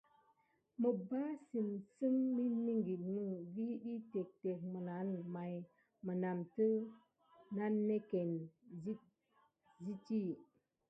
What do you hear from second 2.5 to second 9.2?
migilmə vi ɗyi téctéc naməŋ, may mənatə nannéckéne sit